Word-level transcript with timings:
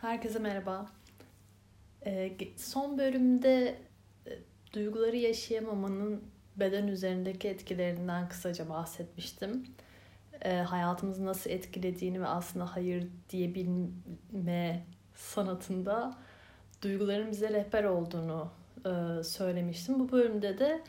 Herkese 0.00 0.38
merhaba. 0.38 0.86
Ee, 2.06 2.32
son 2.56 2.98
bölümde 2.98 3.78
e, 4.26 4.30
duyguları 4.72 5.16
yaşayamamanın 5.16 6.22
beden 6.56 6.86
üzerindeki 6.86 7.48
etkilerinden 7.48 8.28
kısaca 8.28 8.68
bahsetmiştim. 8.68 9.64
Ee, 10.40 10.54
hayatımızı 10.56 11.26
nasıl 11.26 11.50
etkilediğini 11.50 12.20
ve 12.20 12.26
aslında 12.26 12.76
hayır 12.76 13.06
diyebilme 13.30 14.86
sanatında 15.14 16.16
duyguların 16.82 17.30
bize 17.30 17.48
rehber 17.48 17.84
olduğunu 17.84 18.50
e, 18.86 19.22
söylemiştim. 19.24 20.00
Bu 20.00 20.12
bölümde 20.12 20.58
de 20.58 20.82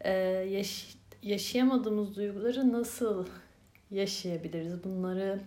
e, 0.00 0.12
yaş 0.50 0.96
yaşayamadığımız 1.22 2.16
duyguları 2.16 2.72
nasıl 2.72 3.26
yaşayabiliriz? 3.90 4.84
Bunları 4.84 5.40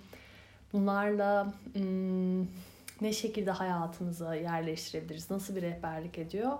bunlarla 0.73 1.53
hmm, 1.73 2.45
ne 3.01 3.13
şekilde 3.13 3.51
hayatımıza 3.51 4.35
yerleştirebiliriz? 4.35 5.31
Nasıl 5.31 5.55
bir 5.55 5.61
rehberlik 5.61 6.17
ediyor? 6.17 6.57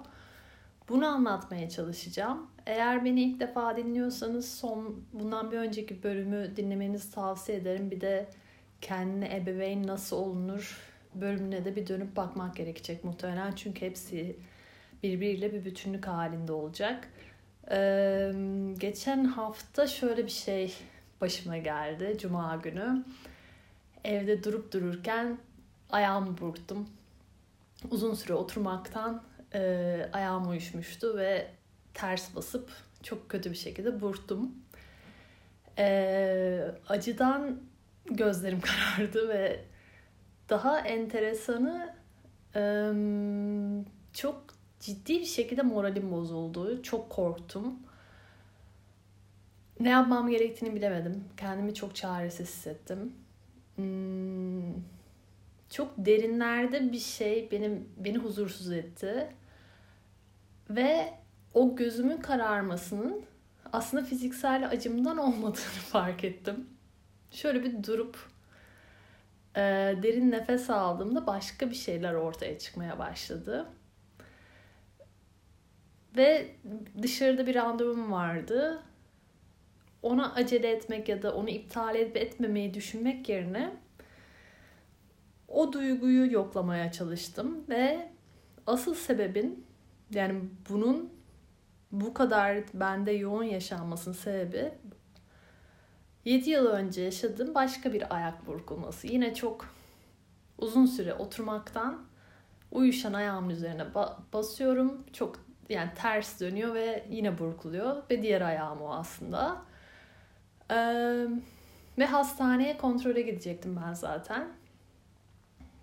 Bunu 0.89 1.07
anlatmaya 1.07 1.69
çalışacağım. 1.69 2.47
Eğer 2.65 3.05
beni 3.05 3.23
ilk 3.23 3.39
defa 3.39 3.77
dinliyorsanız 3.77 4.57
son 4.57 5.03
bundan 5.13 5.51
bir 5.51 5.57
önceki 5.57 6.03
bölümü 6.03 6.57
dinlemenizi 6.57 7.11
tavsiye 7.11 7.57
ederim. 7.57 7.91
Bir 7.91 8.01
de 8.01 8.29
kendine 8.81 9.35
ebeveyn 9.35 9.87
nasıl 9.87 10.17
olunur 10.17 10.79
bölümüne 11.15 11.65
de 11.65 11.75
bir 11.75 11.87
dönüp 11.87 12.15
bakmak 12.15 12.55
gerekecek 12.55 13.03
muhtemelen. 13.03 13.51
Çünkü 13.51 13.85
hepsi 13.85 14.35
birbiriyle 15.03 15.53
bir 15.53 15.65
bütünlük 15.65 16.07
halinde 16.07 16.51
olacak. 16.51 17.09
Ee, 17.71 18.31
geçen 18.77 19.23
hafta 19.23 19.87
şöyle 19.87 20.25
bir 20.25 20.31
şey 20.31 20.73
başıma 21.21 21.57
geldi. 21.57 22.17
Cuma 22.19 22.55
günü 22.55 23.03
evde 24.03 24.43
durup 24.43 24.73
dururken 24.73 25.37
ayağımı 25.89 26.37
burktum. 26.37 26.89
Uzun 27.91 28.13
süre 28.13 28.33
oturmaktan 28.33 29.23
e, 29.53 30.09
ayağım 30.13 30.49
uyuşmuştu 30.49 31.17
ve 31.17 31.47
ters 31.93 32.35
basıp 32.35 32.71
çok 33.03 33.29
kötü 33.29 33.51
bir 33.51 33.55
şekilde 33.55 34.01
burktum. 34.01 34.51
E, 35.77 36.71
acıdan 36.87 37.59
gözlerim 38.05 38.61
karardı 38.97 39.29
ve 39.29 39.65
daha 40.49 40.79
enteresanı 40.79 41.95
e, 42.55 42.91
çok 44.13 44.45
ciddi 44.79 45.19
bir 45.19 45.25
şekilde 45.25 45.61
moralim 45.61 46.11
bozuldu. 46.11 46.83
Çok 46.83 47.09
korktum. 47.09 47.79
Ne 49.79 49.89
yapmam 49.89 50.29
gerektiğini 50.29 50.75
bilemedim. 50.75 51.23
Kendimi 51.37 51.73
çok 51.73 51.95
çaresiz 51.95 52.47
hissettim. 52.47 53.13
Hmm, 53.75 54.73
çok 55.69 55.93
derinlerde 55.97 56.91
bir 56.91 56.99
şey 56.99 57.51
benim 57.51 57.89
beni 57.97 58.17
huzursuz 58.17 58.71
etti. 58.71 59.29
Ve 60.69 61.13
o 61.53 61.75
gözümün 61.75 62.17
kararmasının 62.17 63.25
aslında 63.73 64.03
fiziksel 64.03 64.69
acımdan 64.69 65.17
olmadığını 65.27 65.81
fark 65.91 66.23
ettim. 66.23 66.69
Şöyle 67.31 67.63
bir 67.63 67.83
durup 67.83 68.17
e, 69.55 69.61
derin 70.03 70.31
nefes 70.31 70.69
aldığımda 70.69 71.27
başka 71.27 71.69
bir 71.69 71.75
şeyler 71.75 72.13
ortaya 72.13 72.59
çıkmaya 72.59 72.99
başladı. 72.99 73.67
Ve 76.17 76.55
dışarıda 77.01 77.47
bir 77.47 77.55
randevum 77.55 78.11
vardı. 78.11 78.83
Ona 80.01 80.33
acele 80.33 80.71
etmek 80.71 81.09
ya 81.09 81.21
da 81.21 81.35
onu 81.35 81.49
iptal 81.49 81.95
etmemeyi 81.95 82.73
düşünmek 82.73 83.29
yerine 83.29 83.84
o 85.55 85.73
duyguyu 85.73 86.31
yoklamaya 86.33 86.91
çalıştım 86.91 87.63
ve 87.69 88.09
asıl 88.67 88.95
sebebin 88.95 89.65
yani 90.11 90.41
bunun 90.69 91.13
bu 91.91 92.13
kadar 92.13 92.57
bende 92.73 93.11
yoğun 93.11 93.43
yaşanmasının 93.43 94.15
sebebi 94.15 94.71
7 96.25 96.49
yıl 96.49 96.65
önce 96.65 97.01
yaşadığım 97.01 97.55
başka 97.55 97.93
bir 97.93 98.15
ayak 98.15 98.47
burkulması. 98.47 99.07
Yine 99.07 99.35
çok 99.35 99.65
uzun 100.57 100.85
süre 100.85 101.13
oturmaktan 101.13 102.05
uyuşan 102.71 103.13
ayağımın 103.13 103.49
üzerine 103.49 103.81
ba- 103.81 104.15
basıyorum. 104.33 105.03
Çok 105.13 105.35
yani 105.69 105.89
ters 105.95 106.41
dönüyor 106.41 106.73
ve 106.73 107.05
yine 107.09 107.39
burkuluyor 107.39 108.03
ve 108.11 108.21
diğer 108.21 108.41
ayağım 108.41 108.81
o 108.81 108.93
aslında. 108.93 109.61
Ee, 110.71 111.25
ve 111.97 112.05
hastaneye 112.05 112.77
kontrole 112.77 113.21
gidecektim 113.21 113.79
ben 113.85 113.93
zaten. 113.93 114.47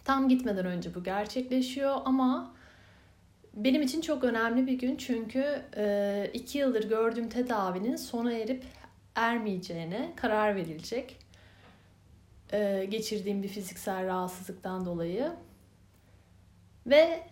Tam 0.04 0.28
gitmeden 0.28 0.66
önce 0.66 0.94
bu 0.94 1.04
gerçekleşiyor 1.04 1.96
ama 2.04 2.54
benim 3.54 3.82
için 3.82 4.00
çok 4.00 4.24
önemli 4.24 4.66
bir 4.66 4.78
gün 4.78 4.96
çünkü 4.96 5.62
e, 5.76 6.30
iki 6.34 6.58
yıldır 6.58 6.88
gördüğüm 6.88 7.28
tedavinin 7.28 7.96
sona 7.96 8.32
erip 8.32 8.64
ermeyeceğine 9.14 10.12
karar 10.16 10.56
verilecek. 10.56 11.18
E, 12.52 12.84
geçirdiğim 12.84 13.42
bir 13.42 13.48
fiziksel 13.48 14.06
rahatsızlıktan 14.06 14.86
dolayı. 14.86 15.32
Ve 16.86 17.22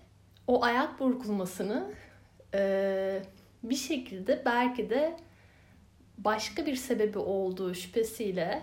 o 0.47 0.65
ayak 0.65 1.01
burkulmasını 1.01 1.93
e, 2.55 3.23
bir 3.63 3.77
şekilde 3.77 4.43
belki 4.47 4.91
de 4.91 5.17
başka 6.19 6.67
bir 6.67 6.77
sebebi 6.77 7.19
olduğu 7.19 7.75
şüphesiyle 7.75 8.63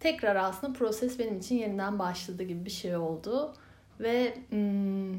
tekrar 0.00 0.36
aslında 0.36 0.72
proses 0.72 1.18
benim 1.18 1.38
için 1.38 1.56
yeniden 1.56 1.98
başladı 1.98 2.42
gibi 2.42 2.64
bir 2.64 2.70
şey 2.70 2.96
oldu. 2.96 3.54
Ve 4.00 4.34
hmm, 4.50 5.14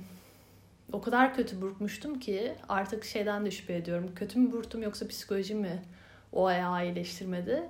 o 0.91 1.01
kadar 1.01 1.35
kötü 1.35 1.61
burkmuştum 1.61 2.19
ki 2.19 2.55
artık 2.69 3.05
şeyden 3.05 3.45
de 3.45 3.51
şüphe 3.51 3.75
ediyorum. 3.75 4.11
Kötü 4.15 4.39
mü 4.39 4.51
burktum 4.51 4.83
yoksa 4.83 5.07
psikoloji 5.07 5.55
mi 5.55 5.81
o 6.33 6.45
ayağı 6.45 6.85
iyileştirmedi? 6.85 7.67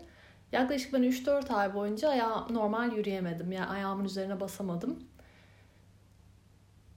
Yaklaşık 0.51 0.93
ben 0.93 1.03
3-4 1.03 1.53
ay 1.53 1.73
boyunca 1.73 2.09
ayağı 2.09 2.53
normal 2.53 2.91
yürüyemedim. 2.91 3.51
Yani 3.51 3.65
ayağımın 3.67 4.05
üzerine 4.05 4.39
basamadım. 4.39 4.99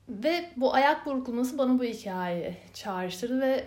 Ve 0.08 0.50
bu 0.56 0.74
ayak 0.74 1.06
burkulması 1.06 1.58
bana 1.58 1.78
bu 1.78 1.84
hikayeyi 1.84 2.56
çağrıştırdı 2.74 3.40
ve 3.40 3.64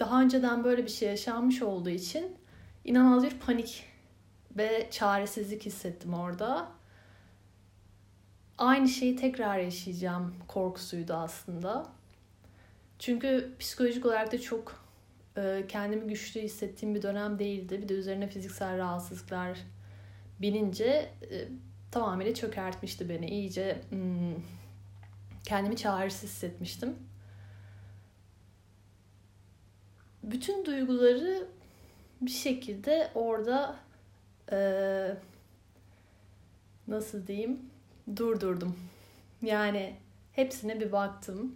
daha 0.00 0.22
önceden 0.22 0.64
böyle 0.64 0.84
bir 0.84 0.90
şey 0.90 1.08
yaşanmış 1.08 1.62
olduğu 1.62 1.90
için 1.90 2.36
inanılmaz 2.84 3.24
bir 3.24 3.38
panik 3.46 3.89
ve 4.56 4.88
çaresizlik 4.90 5.66
hissettim 5.66 6.14
orada. 6.14 6.68
Aynı 8.58 8.88
şeyi 8.88 9.16
tekrar 9.16 9.58
yaşayacağım 9.58 10.34
korkusuydu 10.48 11.14
aslında. 11.14 11.86
Çünkü 12.98 13.54
psikolojik 13.58 14.06
olarak 14.06 14.32
da 14.32 14.40
çok 14.40 14.84
e, 15.36 15.64
kendimi 15.68 16.08
güçlü 16.08 16.40
hissettiğim 16.40 16.94
bir 16.94 17.02
dönem 17.02 17.38
değildi. 17.38 17.82
Bir 17.82 17.88
de 17.88 17.94
üzerine 17.94 18.28
fiziksel 18.28 18.78
rahatsızlıklar 18.78 19.58
binince 20.40 21.10
e, 21.30 21.48
tamamıyla 21.90 22.34
çökertmişti 22.34 23.08
beni. 23.08 23.30
İyice 23.30 23.80
hmm, 23.90 24.34
kendimi 25.44 25.76
çaresiz 25.76 26.30
hissetmiştim. 26.30 26.96
Bütün 30.22 30.64
duyguları 30.64 31.46
bir 32.20 32.30
şekilde 32.30 33.10
orada 33.14 33.76
e, 34.52 35.16
nasıl 36.88 37.26
diyeyim 37.26 37.60
durdurdum. 38.16 38.76
Yani 39.42 39.94
hepsine 40.32 40.80
bir 40.80 40.92
baktım 40.92 41.54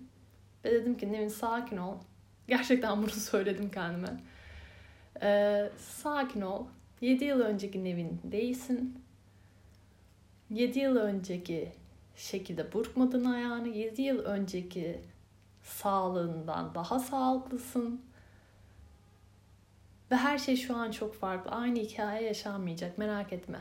ve 0.65 0.71
dedim 0.71 0.97
ki 0.97 1.12
Nevin 1.12 1.28
sakin 1.28 1.77
ol. 1.77 1.97
Gerçekten 2.49 3.03
bunu 3.03 3.10
söyledim 3.10 3.71
kendime. 3.71 4.21
E, 5.22 5.71
sakin 5.78 6.41
ol. 6.41 6.66
7 7.00 7.25
yıl 7.25 7.41
önceki 7.41 7.84
Nevin 7.84 8.21
değilsin. 8.25 8.99
7 10.50 10.78
yıl 10.78 10.97
önceki 10.97 11.72
şekilde 12.16 12.72
burkmadın 12.72 13.24
ayağını. 13.24 13.68
7 13.68 14.03
yıl 14.03 14.18
önceki 14.18 15.01
sağlığından 15.63 16.74
daha 16.74 16.98
sağlıklısın 16.98 18.01
ve 20.15 20.19
her 20.19 20.39
şey 20.39 20.57
şu 20.57 20.77
an 20.77 20.91
çok 20.91 21.15
farklı. 21.15 21.51
Aynı 21.51 21.78
hikaye 21.78 22.27
yaşanmayacak 22.27 22.99
merak 22.99 23.33
etme. 23.33 23.61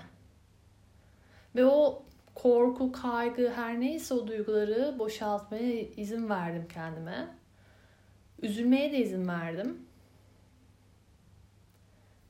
Ve 1.56 1.66
o 1.66 2.04
korku, 2.36 2.92
kaygı 2.92 3.54
her 3.56 3.80
neyse 3.80 4.14
o 4.14 4.28
duyguları 4.28 4.96
boşaltmaya 5.00 5.82
izin 5.82 6.30
verdim 6.30 6.68
kendime. 6.74 7.28
Üzülmeye 8.42 8.92
de 8.92 8.98
izin 8.98 9.28
verdim. 9.28 9.86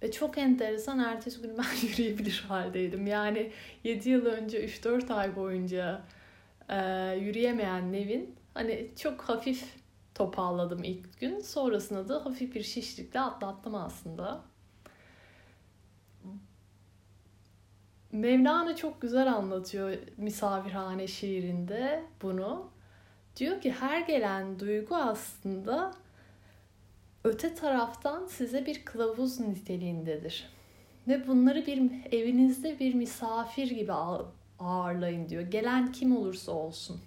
Ve 0.02 0.12
çok 0.12 0.38
enteresan 0.38 1.00
ertesi 1.00 1.42
gün 1.42 1.58
ben 1.58 1.88
yürüyebilir 1.88 2.46
haldeydim. 2.48 3.08
Yani 3.08 3.52
7 3.84 4.10
yıl 4.10 4.26
önce 4.26 4.66
3-4 4.66 5.14
ay 5.14 5.36
boyunca 5.36 6.02
e, 6.70 6.78
yürüyemeyen 7.22 7.94
Nevin 7.94 8.36
hani 8.54 8.88
çok 9.00 9.22
hafif 9.22 9.83
toparladım 10.16 10.84
ilk 10.84 11.20
gün. 11.20 11.40
Sonrasında 11.40 12.10
da 12.10 12.26
hafif 12.26 12.56
bir 12.56 12.64
şişlikle 12.64 13.20
atlattım 13.20 13.76
aslında. 13.76 14.42
Mevlana 18.12 18.76
çok 18.76 19.02
güzel 19.02 19.34
anlatıyor 19.34 19.98
misafirhane 20.18 21.08
şiirinde 21.08 22.04
bunu. 22.22 22.70
Diyor 23.36 23.62
ki 23.62 23.72
her 23.72 24.02
gelen 24.02 24.60
duygu 24.60 24.96
aslında 24.96 25.94
öte 27.24 27.56
taraftan 27.56 28.26
size 28.26 28.66
bir 28.66 28.86
kılavuz 28.86 29.40
niteliğindedir. 29.40 30.50
Ve 31.08 31.28
bunları 31.28 31.66
bir 31.66 31.92
evinizde 32.12 32.80
bir 32.80 32.94
misafir 32.94 33.68
gibi 33.68 33.94
ağırlayın 34.60 35.30
diyor. 35.30 35.44
Gelen 35.44 35.92
kim 35.92 36.18
olursa 36.18 36.52
olsun. 36.52 37.02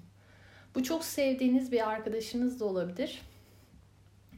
Bu 0.76 0.82
çok 0.82 1.04
sevdiğiniz 1.04 1.72
bir 1.72 1.88
arkadaşınız 1.88 2.60
da 2.60 2.64
olabilir. 2.64 3.22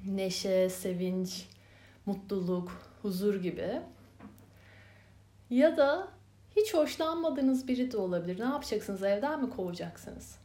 Neşe, 0.06 0.68
sevinç, 0.68 1.46
mutluluk, 2.06 2.72
huzur 3.02 3.42
gibi. 3.42 3.80
Ya 5.50 5.76
da 5.76 6.08
hiç 6.56 6.74
hoşlanmadığınız 6.74 7.68
biri 7.68 7.92
de 7.92 7.96
olabilir. 7.96 8.40
Ne 8.40 8.44
yapacaksınız? 8.44 9.02
Evden 9.02 9.42
mi 9.42 9.50
kovacaksınız? 9.50 10.38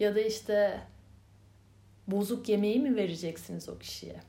Ya 0.00 0.14
da 0.14 0.20
işte 0.20 0.80
bozuk 2.06 2.48
yemeği 2.48 2.80
mi 2.80 2.96
vereceksiniz 2.96 3.68
o 3.68 3.78
kişiye? 3.78 4.20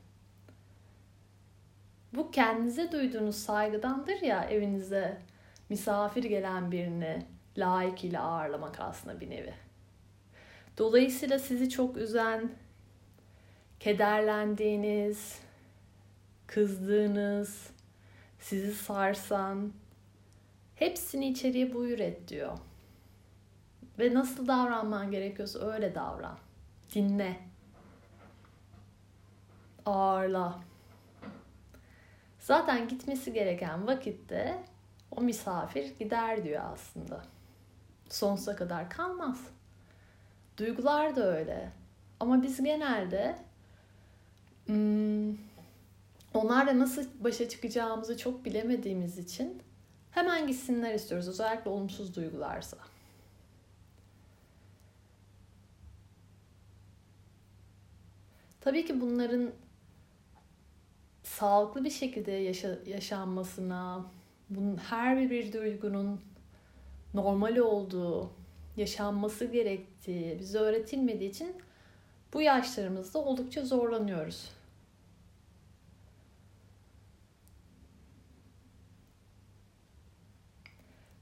Bu 2.12 2.30
kendinize 2.30 2.92
duyduğunuz 2.92 3.36
saygıdandır 3.36 4.22
ya 4.22 4.44
evinize 4.44 5.18
misafir 5.68 6.24
gelen 6.24 6.72
birini 6.72 7.26
layıkıyla 7.56 8.22
ağırlamak 8.22 8.80
aslında 8.80 9.20
bir 9.20 9.30
nevi. 9.30 9.69
Dolayısıyla 10.80 11.38
sizi 11.38 11.70
çok 11.70 11.96
üzen, 11.96 12.50
kederlendiğiniz, 13.80 15.38
kızdığınız, 16.46 17.70
sizi 18.38 18.74
sarsan 18.74 19.72
hepsini 20.74 21.28
içeriye 21.28 21.74
buyur 21.74 21.98
et 21.98 22.28
diyor. 22.28 22.58
Ve 23.98 24.14
nasıl 24.14 24.48
davranman 24.48 25.10
gerekiyorsa 25.10 25.72
öyle 25.72 25.94
davran. 25.94 26.38
Dinle. 26.94 27.40
Ağırla. 29.86 30.60
Zaten 32.38 32.88
gitmesi 32.88 33.32
gereken 33.32 33.86
vakitte 33.86 34.64
o 35.10 35.20
misafir 35.20 35.98
gider 35.98 36.44
diyor 36.44 36.62
aslında. 36.72 37.22
Sonsuza 38.08 38.56
kadar 38.56 38.90
kalmaz. 38.90 39.59
Duygular 40.60 41.16
da 41.16 41.36
öyle. 41.36 41.72
Ama 42.20 42.42
biz 42.42 42.64
genelde 42.64 43.36
hmm, 44.66 45.36
onlarla 46.34 46.78
nasıl 46.78 47.04
başa 47.20 47.48
çıkacağımızı 47.48 48.18
çok 48.18 48.44
bilemediğimiz 48.44 49.18
için 49.18 49.62
hemen 50.10 50.46
gitsinler 50.46 50.94
istiyoruz. 50.94 51.28
Özellikle 51.28 51.70
olumsuz 51.70 52.16
duygularsa. 52.16 52.78
Tabii 58.60 58.86
ki 58.86 59.00
bunların 59.00 59.50
sağlıklı 61.22 61.84
bir 61.84 61.90
şekilde 61.90 62.32
yaşa, 62.32 62.78
yaşanmasına, 62.86 64.06
bunun 64.50 64.76
her 64.76 65.30
bir 65.30 65.52
duygunun 65.52 66.20
normal 67.14 67.56
olduğu, 67.56 68.30
yaşanması 68.76 69.44
gerektiği 69.44 70.38
bize 70.38 70.58
öğretilmediği 70.58 71.30
için 71.30 71.56
bu 72.32 72.42
yaşlarımızda 72.42 73.18
oldukça 73.18 73.64
zorlanıyoruz. 73.64 74.50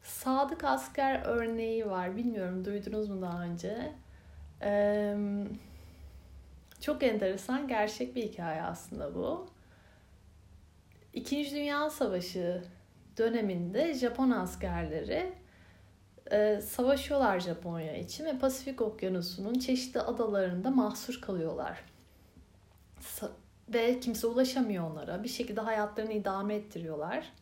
Sadık 0.03 0.65
asker 0.65 1.23
örneği 1.25 1.87
var. 1.91 2.17
Bilmiyorum 2.17 2.65
duydunuz 2.65 3.09
mu 3.09 3.23
daha 3.23 3.43
önce? 3.43 3.93
Ee, 4.62 5.17
çok 6.81 7.03
enteresan, 7.03 7.69
gerçek 7.69 8.17
bir 8.17 8.23
hikaye 8.23 8.62
aslında 8.62 9.15
bu. 9.15 9.47
İkinci 11.12 11.51
Dünya 11.51 11.91
Savaşı 11.91 12.65
döneminde 13.19 13.94
Japon 13.94 14.31
askerleri 14.31 15.33
e, 16.31 16.61
savaşıyorlar 16.61 17.41
Japonya 17.41 17.97
için 17.97 18.25
ve 18.25 18.39
Pasifik 18.39 18.81
Okyanusu'nun 18.81 19.55
çeşitli 19.55 20.01
adalarında 20.01 20.71
mahsur 20.71 21.21
kalıyorlar. 21.21 21.85
Sa- 23.01 23.31
ve 23.69 24.01
kimse 24.01 24.27
ulaşamıyor 24.27 24.91
onlara. 24.91 25.25
Bir 25.25 25.29
şekilde 25.29 25.61
hayatlarını 25.61 26.13
idame 26.13 26.55
ettiriyorlar. 26.55 27.33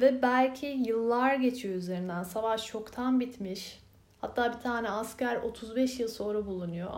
Ve 0.00 0.22
belki 0.22 0.66
yıllar 0.66 1.34
geçiyor 1.34 1.74
üzerinden. 1.74 2.22
Savaş 2.22 2.66
çoktan 2.66 3.20
bitmiş. 3.20 3.80
Hatta 4.20 4.52
bir 4.52 4.58
tane 4.58 4.90
asker 4.90 5.36
35 5.36 6.00
yıl 6.00 6.08
sonra 6.08 6.46
bulunuyor. 6.46 6.90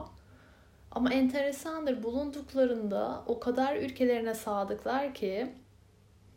Ama 0.91 1.13
enteresandır 1.13 2.03
bulunduklarında 2.03 3.25
o 3.27 3.41
kadar 3.41 3.77
ülkelerine 3.77 4.35
sadıklar 4.35 5.15
ki 5.15 5.55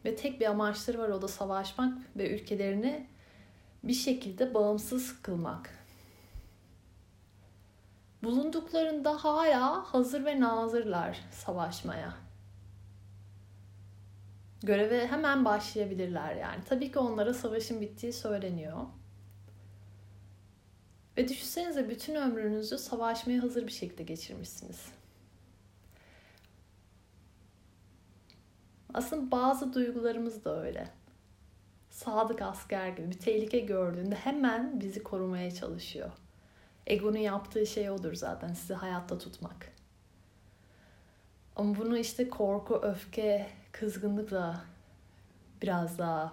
ve 0.05 0.15
tek 0.15 0.39
bir 0.39 0.45
amaçları 0.45 0.99
var 0.99 1.09
o 1.09 1.21
da 1.21 1.27
savaşmak 1.27 1.97
ve 2.15 2.35
ülkelerini 2.35 3.07
bir 3.83 3.93
şekilde 3.93 4.53
bağımsız 4.53 5.21
kılmak. 5.21 5.69
Bulunduklarında 8.23 9.23
hala 9.23 9.93
hazır 9.93 10.25
ve 10.25 10.39
nazırlar 10.39 11.19
savaşmaya. 11.31 12.13
Göreve 14.63 15.07
hemen 15.07 15.45
başlayabilirler 15.45 16.35
yani. 16.35 16.63
Tabii 16.69 16.91
ki 16.91 16.99
onlara 16.99 17.33
savaşın 17.33 17.81
bittiği 17.81 18.13
söyleniyor. 18.13 18.77
Ve 21.17 21.27
düşünsenize 21.27 21.89
bütün 21.89 22.15
ömrünüzü 22.15 22.77
savaşmaya 22.77 23.43
hazır 23.43 23.67
bir 23.67 23.71
şekilde 23.71 24.03
geçirmişsiniz. 24.03 24.85
Aslında 28.93 29.31
bazı 29.31 29.73
duygularımız 29.73 30.45
da 30.45 30.61
öyle. 30.63 30.89
Sadık 31.89 32.41
asker 32.41 32.87
gibi 32.87 33.11
bir 33.11 33.19
tehlike 33.19 33.59
gördüğünde 33.59 34.15
hemen 34.15 34.79
bizi 34.79 35.03
korumaya 35.03 35.51
çalışıyor. 35.51 36.11
Egonun 36.87 37.17
yaptığı 37.17 37.67
şey 37.67 37.89
odur 37.89 38.13
zaten 38.13 38.53
sizi 38.53 38.73
hayatta 38.73 39.17
tutmak. 39.17 39.71
Ama 41.55 41.75
bunu 41.75 41.97
işte 41.97 42.29
korku, 42.29 42.75
öfke, 42.75 43.47
kızgınlıkla 43.71 44.65
biraz 45.61 45.97
daha 45.97 46.31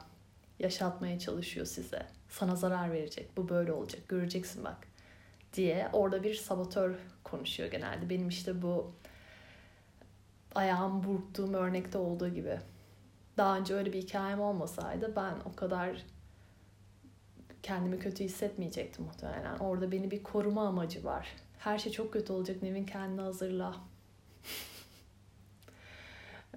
yaşatmaya 0.59 1.19
çalışıyor 1.19 1.67
size. 1.67 2.07
Sana 2.29 2.57
zarar 2.57 2.93
verecek, 2.93 3.37
bu 3.37 3.49
böyle 3.49 3.73
olacak, 3.73 4.09
göreceksin 4.09 4.65
bak 4.65 4.77
diye 5.55 5.89
orada 5.93 6.23
bir 6.23 6.35
sabotör 6.35 6.95
konuşuyor 7.25 7.71
genelde. 7.71 8.11
Benim 8.11 8.29
işte 8.29 8.63
bu 8.63 8.93
ayağım 10.55 11.05
burktuğum 11.05 11.55
örnekte 11.55 11.99
olduğu 11.99 12.29
gibi. 12.29 12.61
Daha 13.37 13.57
önce 13.57 13.75
öyle 13.75 13.93
bir 13.93 14.03
hikayem 14.03 14.41
olmasaydı 14.41 15.17
ben 15.17 15.35
o 15.45 15.57
kadar 15.57 16.03
kendimi 17.63 17.99
kötü 17.99 18.25
hissetmeyecektim 18.25 19.05
muhtemelen. 19.05 19.59
Orada 19.59 19.93
beni 19.93 20.11
bir 20.11 20.23
koruma 20.23 20.69
amacı 20.69 21.05
var. 21.05 21.29
Her 21.59 21.79
şey 21.79 21.93
çok 21.93 22.13
kötü 22.13 22.33
olacak. 22.33 22.63
Nevin 22.63 22.87
kendini 22.87 23.21
hazırla. 23.21 23.73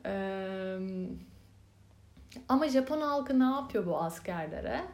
ee, 0.05 0.79
ama 2.49 2.67
Japon 2.67 3.01
halkı 3.01 3.39
ne 3.39 3.43
yapıyor 3.43 3.85
bu 3.85 3.97
askerlere? 3.97 4.85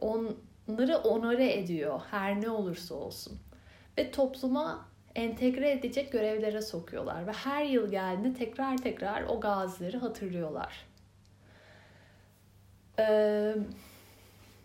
Onları 0.00 0.96
onore 1.04 1.58
ediyor 1.58 2.00
her 2.10 2.40
ne 2.40 2.50
olursa 2.50 2.94
olsun. 2.94 3.38
Ve 3.98 4.10
topluma 4.10 4.87
entegre 5.18 5.70
edecek 5.70 6.12
görevlere 6.12 6.62
sokuyorlar 6.62 7.26
ve 7.26 7.32
her 7.32 7.64
yıl 7.64 7.90
geldiğinde 7.90 8.38
tekrar 8.38 8.76
tekrar 8.76 9.22
o 9.22 9.40
gazileri 9.40 9.96
hatırlıyorlar. 9.96 10.86
Ee, 12.98 13.54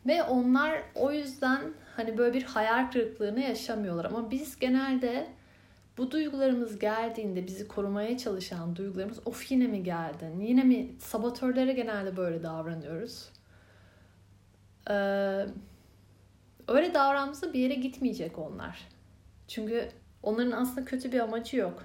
ve 0.07 0.24
onlar 0.24 0.83
o 0.95 1.12
yüzden 1.12 1.74
hani 1.95 2.17
böyle 2.17 2.33
bir 2.33 2.43
hayal 2.43 2.91
kırıklığını 2.91 3.39
yaşamıyorlar 3.39 4.05
ama 4.05 4.31
biz 4.31 4.60
genelde 4.60 5.27
bu 5.98 6.12
duygularımız 6.12 6.79
geldiğinde 6.79 7.48
bizi 7.48 7.67
korumaya 7.67 8.17
çalışan 8.17 8.75
duygularımız 8.75 9.27
of 9.27 9.51
yine 9.51 9.67
mi 9.67 9.83
geldin? 9.83 10.39
Yine 10.39 10.63
mi? 10.63 10.89
Sabotörlere 11.00 11.74
genelde 11.74 12.17
böyle 12.17 12.43
davranıyoruz. 12.43 13.29
Ee, 14.89 14.93
öyle 16.67 16.93
davrandığımızda 16.93 17.53
bir 17.53 17.60
yere 17.60 17.74
gitmeyecek 17.74 18.39
onlar. 18.39 18.88
Çünkü 19.48 19.89
Onların 20.24 20.51
aslında 20.51 20.86
kötü 20.86 21.12
bir 21.12 21.20
amacı 21.20 21.58
yok. 21.58 21.84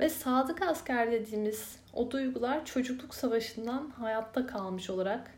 Ve 0.00 0.08
sadık 0.08 0.62
asker 0.62 1.12
dediğimiz 1.12 1.76
o 1.92 2.10
duygular 2.10 2.64
çocukluk 2.64 3.14
savaşından 3.14 3.90
hayatta 3.90 4.46
kalmış 4.46 4.90
olarak 4.90 5.30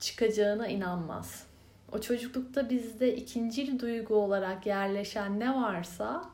çıkacağına 0.00 0.68
inanmaz. 0.68 1.46
O 1.92 2.00
çocuklukta 2.00 2.70
bizde 2.70 3.16
ikinci 3.16 3.80
duygu 3.80 4.14
olarak 4.14 4.66
yerleşen 4.66 5.40
ne 5.40 5.54
varsa 5.54 6.24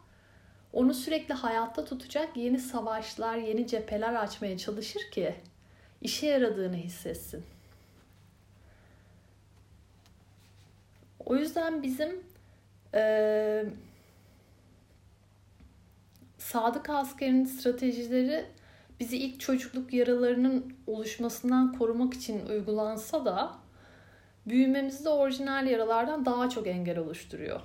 onu 0.73 0.95
sürekli 0.95 1.35
hayatta 1.35 1.85
tutacak 1.85 2.37
yeni 2.37 2.59
savaşlar, 2.59 3.37
yeni 3.37 3.67
cepheler 3.67 4.15
açmaya 4.15 4.59
çalışır 4.59 5.03
ki 5.13 5.35
işe 6.01 6.27
yaradığını 6.27 6.77
hissetsin. 6.77 7.45
O 11.27 11.37
yüzden 11.37 11.83
bizim 11.83 12.30
e, 12.95 13.65
sadık 16.39 16.91
askerin 16.91 17.45
stratejileri 17.45 18.45
bizi 19.01 19.17
ilk 19.17 19.41
çocukluk 19.41 19.93
yaralarının 19.93 20.73
oluşmasından 20.87 21.73
korumak 21.73 22.15
için 22.15 22.47
uygulansa 22.47 23.25
da 23.25 23.55
büyümemizde 24.47 25.09
orijinal 25.09 25.67
yaralardan 25.67 26.25
daha 26.25 26.51
çok 26.51 26.67
engel 26.67 26.99
oluşturuyor. 26.99 27.61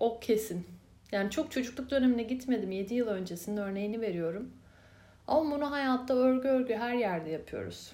O 0.00 0.20
kesin. 0.20 0.66
Yani 1.12 1.30
çok 1.30 1.50
çocukluk 1.50 1.90
dönemine 1.90 2.22
gitmedim. 2.22 2.70
7 2.70 2.94
yıl 2.94 3.06
öncesinin 3.06 3.56
örneğini 3.56 4.00
veriyorum. 4.00 4.50
Ama 5.26 5.56
bunu 5.56 5.70
hayatta 5.70 6.14
örgü 6.14 6.48
örgü 6.48 6.74
her 6.74 6.94
yerde 6.94 7.30
yapıyoruz. 7.30 7.92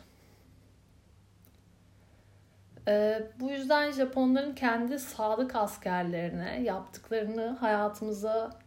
Ee, 2.89 3.23
bu 3.41 3.51
yüzden 3.51 3.93
Japonların 3.93 4.55
kendi 4.55 4.99
sadık 4.99 5.57
askerlerine 5.57 6.63
yaptıklarını 6.63 7.49
hayatımıza 7.49 8.59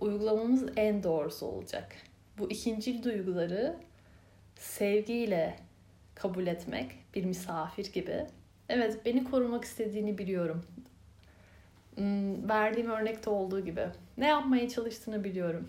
uygulamamız 0.00 0.64
en 0.76 1.02
doğrusu 1.02 1.46
olacak. 1.46 1.96
Bu 2.38 2.50
ikincil 2.50 3.02
duyguları 3.02 3.76
sevgiyle 4.56 5.58
kabul 6.14 6.46
etmek, 6.46 6.92
bir 7.14 7.24
misafir 7.24 7.92
gibi. 7.92 8.26
Evet, 8.68 9.06
beni 9.06 9.24
korumak 9.24 9.64
istediğini 9.64 10.18
biliyorum. 10.18 10.64
Hmm, 11.94 12.48
verdiğim 12.48 12.90
örnekte 12.90 13.30
olduğu 13.30 13.60
gibi. 13.60 13.86
Ne 14.18 14.26
yapmaya 14.26 14.68
çalıştığını 14.68 15.24
biliyorum. 15.24 15.68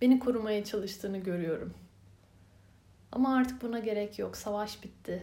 Beni 0.00 0.18
korumaya 0.18 0.64
çalıştığını 0.64 1.18
görüyorum. 1.18 1.74
Ama 3.12 3.36
artık 3.36 3.62
buna 3.62 3.78
gerek 3.78 4.18
yok. 4.18 4.36
Savaş 4.36 4.84
bitti. 4.84 5.22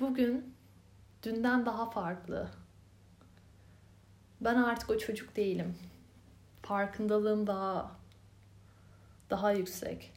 Bugün 0.00 0.54
dünden 1.22 1.66
daha 1.66 1.90
farklı. 1.90 2.50
Ben 4.40 4.54
artık 4.54 4.90
o 4.90 4.98
çocuk 4.98 5.36
değilim. 5.36 5.78
Farkındalığım 6.62 7.46
daha 7.46 7.96
daha 9.30 9.52
yüksek. 9.52 10.12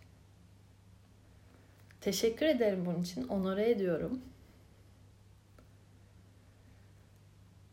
Teşekkür 2.01 2.45
ederim 2.45 2.85
bunun 2.85 3.01
için. 3.01 3.27
Onore 3.27 3.69
ediyorum. 3.69 4.21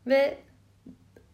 Ve 0.07 0.43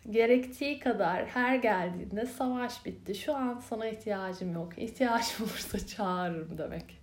gerektiği 0.10 0.80
kadar 0.80 1.26
her 1.26 1.56
geldiğinde 1.56 2.26
savaş 2.26 2.86
bitti. 2.86 3.16
Şu 3.16 3.36
an 3.36 3.60
sana 3.60 3.88
ihtiyacım 3.88 4.54
yok. 4.54 4.78
İhtiyacım 4.78 5.46
olursa 5.46 5.88
çağırırım 5.88 6.58
demek. 6.58 7.01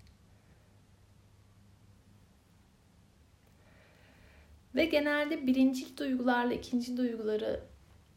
Ve 4.75 4.85
genelde 4.85 5.47
birinci 5.47 5.97
duygularla 5.97 6.55
ikinci 6.55 6.97
duyguları 6.97 7.61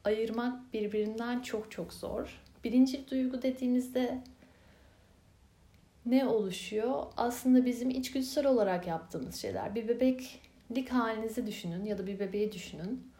ayırmak 0.03 0.73
birbirinden 0.73 1.41
çok 1.41 1.71
çok 1.71 1.93
zor. 1.93 2.41
Birinci 2.63 3.09
duygu 3.11 3.41
dediğimizde 3.41 4.21
ne 6.05 6.25
oluşuyor? 6.25 7.03
Aslında 7.17 7.65
bizim 7.65 7.89
içgüdüsel 7.89 8.45
olarak 8.45 8.87
yaptığımız 8.87 9.35
şeyler. 9.35 9.75
Bir 9.75 9.87
bebeklik 9.87 10.89
halinizi 10.89 11.47
düşünün 11.47 11.85
ya 11.85 11.97
da 11.97 12.07
bir 12.07 12.19
bebeği 12.19 12.51
düşünün. 12.51 13.11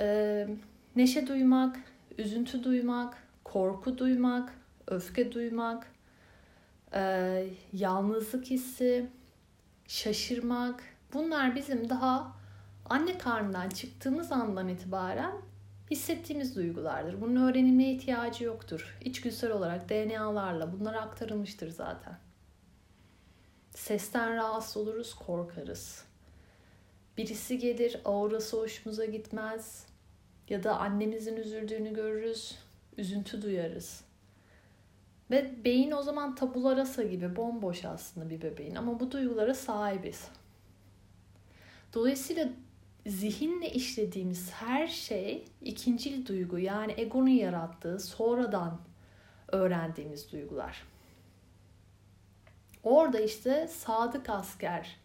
Ee, 0.00 0.48
neşe 0.96 1.26
duymak, 1.26 1.76
üzüntü 2.18 2.64
duymak, 2.64 3.16
korku 3.44 3.98
duymak, 3.98 4.54
öfke 4.86 5.32
duymak, 5.32 5.92
e, 6.94 7.44
yalnızlık 7.72 8.46
hissi, 8.46 9.06
şaşırmak. 9.88 10.82
Bunlar 11.12 11.56
bizim 11.56 11.88
daha 11.88 12.32
anne 12.84 13.18
karnından 13.18 13.68
çıktığımız 13.68 14.32
andan 14.32 14.68
itibaren 14.68 15.32
hissettiğimiz 15.90 16.56
duygulardır. 16.56 17.20
Bunun 17.20 17.48
öğrenilmeye 17.48 17.92
ihtiyacı 17.92 18.44
yoktur. 18.44 18.98
İçgüdüsel 19.04 19.50
olarak 19.50 19.88
DNA'larla 19.88 20.72
bunlar 20.72 20.94
aktarılmıştır 20.94 21.70
zaten. 21.70 22.18
Sesten 23.70 24.36
rahatsız 24.36 24.76
oluruz, 24.76 25.14
korkarız. 25.14 26.04
Birisi 27.18 27.58
gelir, 27.58 28.00
aurası 28.04 28.60
hoşumuza 28.60 29.04
gitmez. 29.04 29.86
Ya 30.48 30.62
da 30.62 30.78
annemizin 30.78 31.36
üzüldüğünü 31.36 31.94
görürüz, 31.94 32.58
üzüntü 32.96 33.42
duyarız. 33.42 34.04
Ve 35.30 35.64
beyin 35.64 35.90
o 35.90 36.02
zaman 36.02 36.34
tabula 36.34 36.76
rasa 36.76 37.02
gibi 37.02 37.36
bomboş 37.36 37.84
aslında 37.84 38.30
bir 38.30 38.42
bebeğin 38.42 38.74
ama 38.74 39.00
bu 39.00 39.10
duygulara 39.10 39.54
sahibiz. 39.54 40.28
Dolayısıyla 41.94 42.48
zihinle 43.06 43.70
işlediğimiz 43.70 44.50
her 44.50 44.86
şey 44.86 45.44
ikincil 45.62 46.26
duygu 46.26 46.58
yani 46.58 46.94
egonun 46.96 47.28
yarattığı 47.28 48.00
sonradan 48.00 48.80
öğrendiğimiz 49.48 50.32
duygular. 50.32 50.82
Orada 52.82 53.20
işte 53.20 53.68
sadık 53.68 54.30
asker 54.30 54.96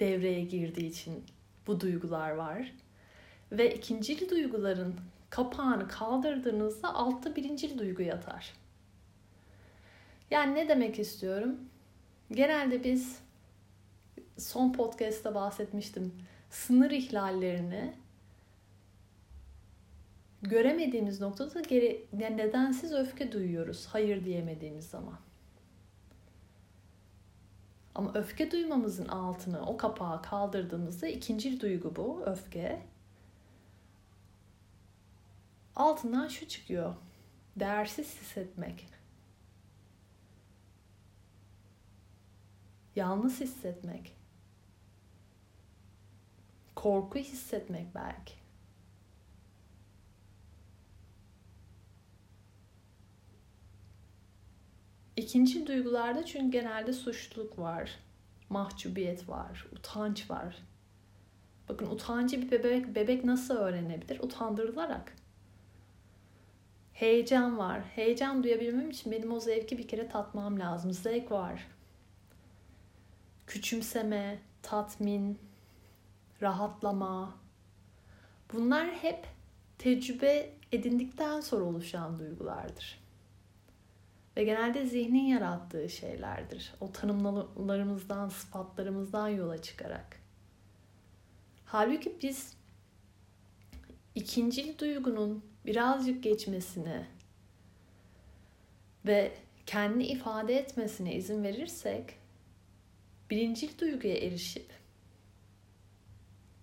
devreye 0.00 0.44
girdiği 0.44 0.90
için 0.90 1.24
bu 1.66 1.80
duygular 1.80 2.30
var. 2.30 2.72
Ve 3.52 3.74
ikincil 3.74 4.30
duyguların 4.30 4.94
kapağını 5.30 5.88
kaldırdığınızda 5.88 6.94
altta 6.94 7.36
birincil 7.36 7.78
duygu 7.78 8.02
yatar. 8.02 8.52
Yani 10.30 10.54
ne 10.54 10.68
demek 10.68 10.98
istiyorum? 10.98 11.56
Genelde 12.32 12.84
biz 12.84 13.18
son 14.38 14.72
podcast'ta 14.72 15.34
bahsetmiştim 15.34 16.12
sınır 16.56 16.90
ihlallerini 16.90 17.94
göremediğimiz 20.42 21.20
noktada 21.20 21.60
geri, 21.60 22.06
yani 22.18 22.36
nedensiz 22.36 22.92
öfke 22.92 23.32
duyuyoruz 23.32 23.86
hayır 23.86 24.24
diyemediğimiz 24.24 24.90
zaman. 24.90 25.18
Ama 27.94 28.12
öfke 28.14 28.50
duymamızın 28.50 29.08
altını 29.08 29.66
o 29.66 29.76
kapağı 29.76 30.22
kaldırdığımızda 30.22 31.08
ikinci 31.08 31.60
duygu 31.60 31.96
bu 31.96 32.22
öfke. 32.26 32.82
Altından 35.76 36.28
şu 36.28 36.48
çıkıyor. 36.48 36.94
Değersiz 37.56 38.20
hissetmek. 38.20 38.88
Yalnız 42.96 43.40
hissetmek 43.40 44.15
korku 46.76 47.18
hissetmek 47.18 47.94
belki. 47.94 48.34
İkinci 55.16 55.66
duygularda 55.66 56.24
çünkü 56.24 56.50
genelde 56.50 56.92
suçluluk 56.92 57.58
var, 57.58 57.98
mahcubiyet 58.48 59.28
var, 59.28 59.66
utanç 59.72 60.30
var. 60.30 60.56
Bakın 61.68 61.86
utancı 61.86 62.42
bir 62.42 62.50
bebek 62.50 62.94
bebek 62.94 63.24
nasıl 63.24 63.56
öğrenebilir? 63.56 64.20
Utandırılarak. 64.20 65.16
Heyecan 66.92 67.58
var. 67.58 67.82
Heyecan 67.82 68.42
duyabilmem 68.42 68.90
için 68.90 69.12
benim 69.12 69.32
o 69.32 69.40
zevki 69.40 69.78
bir 69.78 69.88
kere 69.88 70.08
tatmam 70.08 70.60
lazım. 70.60 70.92
Zevk 70.92 71.30
var. 71.30 71.66
Küçümseme, 73.46 74.38
tatmin, 74.62 75.38
rahatlama. 76.42 77.36
Bunlar 78.52 78.88
hep 78.88 79.26
tecrübe 79.78 80.52
edindikten 80.72 81.40
sonra 81.40 81.64
oluşan 81.64 82.18
duygulardır. 82.18 83.06
Ve 84.36 84.44
genelde 84.44 84.86
zihnin 84.86 85.24
yarattığı 85.26 85.88
şeylerdir. 85.88 86.74
O 86.80 86.92
tanımlarımızdan, 86.92 88.28
sıfatlarımızdan 88.28 89.28
yola 89.28 89.62
çıkarak. 89.62 90.20
Halbuki 91.64 92.16
biz 92.22 92.56
ikinci 94.14 94.78
duygunun 94.78 95.44
birazcık 95.66 96.22
geçmesini 96.22 97.06
ve 99.06 99.32
kendini 99.66 100.06
ifade 100.06 100.58
etmesine 100.58 101.14
izin 101.14 101.44
verirsek 101.44 102.18
birinci 103.30 103.78
duyguya 103.78 104.16
erişip 104.16 104.70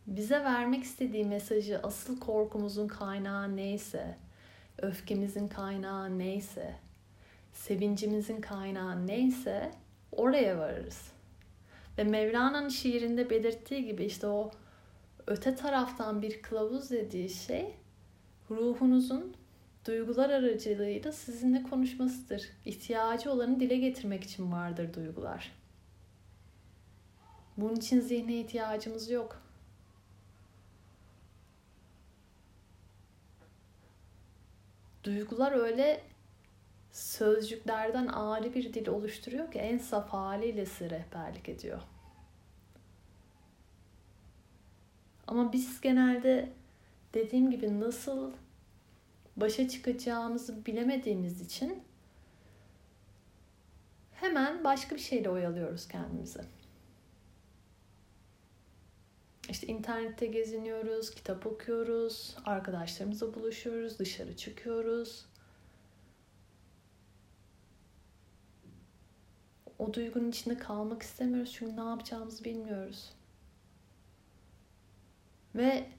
bize 0.07 0.43
vermek 0.43 0.83
istediği 0.83 1.25
mesajı 1.25 1.79
asıl 1.83 2.19
korkumuzun 2.19 2.87
kaynağı 2.87 3.55
neyse, 3.55 4.17
öfkemizin 4.81 5.47
kaynağı 5.47 6.19
neyse, 6.19 6.75
sevincimizin 7.53 8.41
kaynağı 8.41 9.07
neyse 9.07 9.71
oraya 10.11 10.57
varırız. 10.57 11.11
Ve 11.97 12.03
Mevlana'nın 12.03 12.69
şiirinde 12.69 13.29
belirttiği 13.29 13.85
gibi 13.85 14.05
işte 14.05 14.27
o 14.27 14.51
öte 15.27 15.55
taraftan 15.55 16.21
bir 16.21 16.41
kılavuz 16.41 16.91
dediği 16.91 17.29
şey 17.29 17.75
ruhunuzun 18.51 19.35
duygular 19.85 20.29
aracılığıyla 20.29 21.11
sizinle 21.11 21.63
konuşmasıdır. 21.63 22.49
İhtiyacı 22.65 23.31
olanı 23.31 23.59
dile 23.59 23.77
getirmek 23.77 24.23
için 24.23 24.51
vardır 24.51 24.93
duygular. 24.93 25.51
Bunun 27.57 27.75
için 27.75 27.99
zihne 27.99 28.39
ihtiyacımız 28.39 29.09
yok. 29.09 29.42
Duygular 35.03 35.51
öyle 35.51 36.01
sözcüklerden 36.91 38.07
ağrı 38.07 38.53
bir 38.53 38.73
dil 38.73 38.87
oluşturuyor 38.87 39.51
ki 39.51 39.59
en 39.59 39.77
saf 39.77 40.09
haliyle 40.09 40.65
size 40.65 40.89
rehberlik 40.89 41.49
ediyor. 41.49 41.81
Ama 45.27 45.53
biz 45.53 45.81
genelde 45.81 46.49
dediğim 47.13 47.51
gibi 47.51 47.79
nasıl 47.79 48.31
başa 49.37 49.69
çıkacağımızı 49.69 50.65
bilemediğimiz 50.65 51.41
için 51.41 51.83
hemen 54.11 54.63
başka 54.63 54.95
bir 54.95 55.01
şeyle 55.01 55.29
oyalıyoruz 55.29 55.87
kendimizi. 55.87 56.41
İşte 59.49 59.67
internette 59.67 60.25
geziniyoruz, 60.25 61.11
kitap 61.11 61.45
okuyoruz, 61.45 62.35
arkadaşlarımızla 62.45 63.33
buluşuyoruz, 63.33 63.99
dışarı 63.99 64.37
çıkıyoruz. 64.37 65.25
O 69.79 69.93
duygunun 69.93 70.29
içinde 70.29 70.57
kalmak 70.57 71.01
istemiyoruz 71.01 71.53
çünkü 71.53 71.75
ne 71.75 71.83
yapacağımızı 71.83 72.43
bilmiyoruz. 72.43 73.13
Ve 75.55 75.89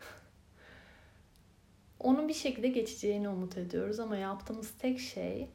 onun 2.00 2.28
bir 2.28 2.34
şekilde 2.34 2.68
geçeceğini 2.68 3.28
umut 3.28 3.58
ediyoruz 3.58 4.00
ama 4.00 4.16
yaptığımız 4.16 4.70
tek 4.78 5.00
şey 5.00 5.50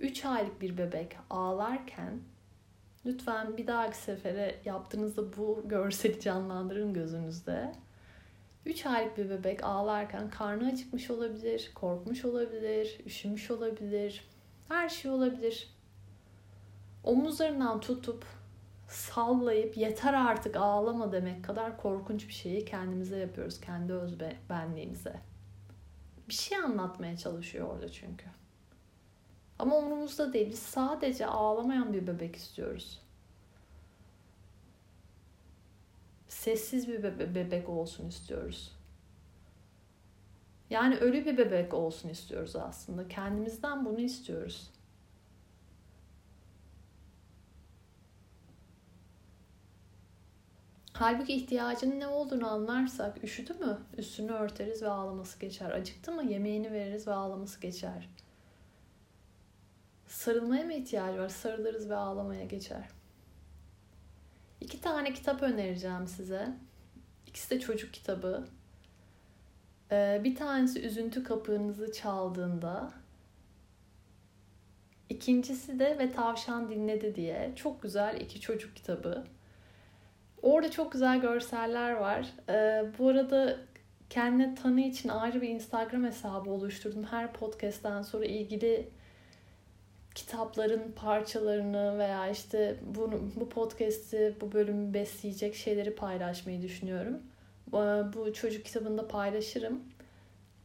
3 0.00 0.24
aylık 0.24 0.60
bir 0.60 0.78
bebek 0.78 1.16
ağlarken 1.30 2.20
lütfen 3.06 3.56
bir 3.56 3.66
dahaki 3.66 3.96
sefere 3.96 4.60
yaptığınızda 4.64 5.36
bu 5.36 5.62
görseli 5.64 6.20
canlandırın 6.20 6.94
gözünüzde. 6.94 7.72
3 8.66 8.86
aylık 8.86 9.18
bir 9.18 9.30
bebek 9.30 9.64
ağlarken 9.64 10.30
karnı 10.30 10.68
acıkmış 10.68 11.10
olabilir, 11.10 11.70
korkmuş 11.74 12.24
olabilir, 12.24 13.00
üşümüş 13.06 13.50
olabilir. 13.50 14.24
Her 14.68 14.88
şey 14.88 15.10
olabilir. 15.10 15.68
Omuzlarından 17.04 17.80
tutup 17.80 18.24
sallayıp 18.88 19.76
yeter 19.76 20.14
artık 20.14 20.56
ağlama 20.56 21.12
demek 21.12 21.44
kadar 21.44 21.76
korkunç 21.76 22.28
bir 22.28 22.32
şeyi 22.32 22.64
kendimize 22.64 23.18
yapıyoruz. 23.18 23.60
Kendi 23.60 23.92
öz 23.92 24.20
benliğimize. 24.50 25.20
Bir 26.28 26.34
şey 26.34 26.58
anlatmaya 26.58 27.16
çalışıyor 27.16 27.68
orada 27.68 27.88
çünkü. 27.88 28.24
Ama 29.68 29.76
umurumuzda 29.76 30.32
değil. 30.32 30.50
Biz 30.50 30.58
sadece 30.58 31.26
ağlamayan 31.26 31.92
bir 31.92 32.06
bebek 32.06 32.36
istiyoruz. 32.36 33.00
Sessiz 36.28 36.88
bir 36.88 37.02
bebe- 37.02 37.34
bebek 37.34 37.68
olsun 37.68 38.08
istiyoruz. 38.08 38.72
Yani 40.70 40.96
ölü 40.96 41.26
bir 41.26 41.38
bebek 41.38 41.74
olsun 41.74 42.08
istiyoruz 42.08 42.56
aslında. 42.56 43.08
Kendimizden 43.08 43.84
bunu 43.84 44.00
istiyoruz. 44.00 44.70
Halbuki 50.92 51.34
ihtiyacının 51.34 52.00
ne 52.00 52.06
olduğunu 52.06 52.48
anlarsak 52.48 53.24
üşüdü 53.24 53.54
mü 53.54 53.78
üstünü 53.96 54.32
örteriz 54.32 54.82
ve 54.82 54.88
ağlaması 54.88 55.40
geçer. 55.40 55.70
Acıktı 55.70 56.12
mı 56.12 56.24
yemeğini 56.24 56.72
veririz 56.72 57.06
ve 57.06 57.12
ağlaması 57.12 57.60
geçer. 57.60 58.08
Sarılmaya 60.08 60.64
mı 60.64 60.72
ihtiyacı 60.72 61.18
var? 61.18 61.28
Sarılırız 61.28 61.90
ve 61.90 61.96
ağlamaya 61.96 62.44
geçer. 62.44 62.88
İki 64.60 64.80
tane 64.80 65.12
kitap 65.12 65.42
önereceğim 65.42 66.06
size. 66.06 66.48
İkisi 67.26 67.50
de 67.50 67.60
çocuk 67.60 67.94
kitabı. 67.94 68.44
Ee, 69.92 70.20
bir 70.24 70.36
tanesi 70.36 70.86
üzüntü 70.86 71.24
kapığınızı 71.24 71.92
çaldığında. 71.92 72.92
İkincisi 75.08 75.78
de 75.78 75.98
ve 75.98 76.12
tavşan 76.12 76.70
dinledi 76.70 77.14
diye. 77.14 77.52
Çok 77.56 77.82
güzel 77.82 78.20
iki 78.20 78.40
çocuk 78.40 78.76
kitabı. 78.76 79.24
Orada 80.42 80.70
çok 80.70 80.92
güzel 80.92 81.20
görseller 81.20 81.92
var. 81.92 82.32
Ee, 82.48 82.84
bu 82.98 83.08
arada 83.08 83.58
kendine 84.10 84.54
tanı 84.54 84.80
için 84.80 85.08
ayrı 85.08 85.42
bir 85.42 85.48
Instagram 85.48 86.04
hesabı 86.04 86.50
oluşturdum. 86.50 87.04
Her 87.04 87.32
podcast'ten 87.32 88.02
sonra 88.02 88.24
ilgili 88.24 88.88
kitapların 90.18 90.92
parçalarını 90.92 91.98
veya 91.98 92.28
işte 92.28 92.76
bunu, 92.94 93.20
bu 93.36 93.48
podcast'i, 93.48 94.36
bu 94.40 94.52
bölümü 94.52 94.94
besleyecek 94.94 95.54
şeyleri 95.54 95.94
paylaşmayı 95.94 96.62
düşünüyorum. 96.62 97.22
Bu 98.12 98.32
çocuk 98.32 98.64
kitabında 98.64 99.08
paylaşırım. 99.08 99.82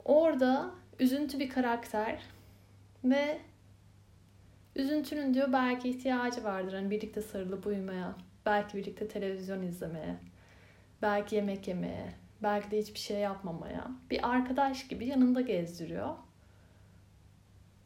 Orada 0.05 0.71
üzüntü 0.99 1.39
bir 1.39 1.49
karakter 1.49 2.19
ve 3.03 3.39
üzüntünün 4.75 5.33
diyor 5.33 5.53
belki 5.53 5.89
ihtiyacı 5.89 6.43
vardır. 6.43 6.73
Hani 6.73 6.91
birlikte 6.91 7.21
sarılıp 7.21 7.67
uyumaya 7.67 8.15
Belki 8.45 8.77
birlikte 8.77 9.07
televizyon 9.07 9.61
izlemeye, 9.61 10.15
belki 11.01 11.35
yemek 11.35 11.67
yemeye, 11.67 12.13
belki 12.43 12.71
de 12.71 12.79
hiçbir 12.79 12.99
şey 12.99 13.19
yapmamaya. 13.19 13.91
Bir 14.11 14.29
arkadaş 14.29 14.87
gibi 14.87 15.05
yanında 15.05 15.41
gezdiriyor. 15.41 16.15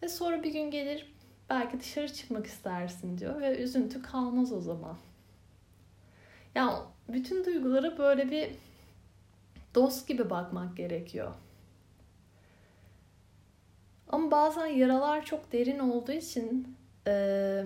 Ve 0.04 0.10
sonra 0.10 0.44
bir 0.44 0.54
gün 0.54 0.72
gelir 0.72 1.17
belki 1.50 1.80
dışarı 1.80 2.14
çıkmak 2.14 2.46
istersin 2.46 3.18
diyor 3.18 3.42
ve 3.42 3.58
üzüntü 3.64 4.02
kalmaz 4.02 4.52
o 4.54 4.62
zaman. 4.62 4.98
Yani 6.56 6.74
bütün 7.10 7.46
duygulara 7.46 7.98
böyle 7.98 8.32
bir 8.32 8.50
dost 9.76 10.08
gibi 10.08 10.30
bakmak 10.30 10.78
gerekiyor. 10.78 11.34
Ama 14.10 14.32
bazen 14.32 14.66
yaralar 14.66 15.26
çok 15.26 15.52
derin 15.52 15.80
olduğu 15.80 16.12
için 16.12 16.78
e, 17.08 17.64